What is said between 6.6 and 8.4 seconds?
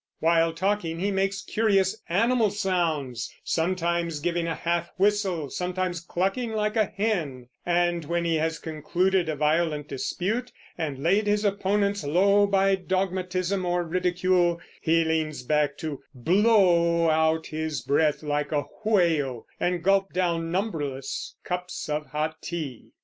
a hen"; and when he